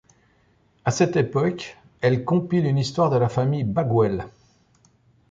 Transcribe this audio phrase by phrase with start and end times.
[0.83, 4.25] À cette époque, elle compile une histoire de la famille Bagwell.